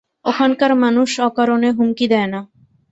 [0.25, 2.39] ওখানকার মানুষ অকারণে হুমকি দেয় না।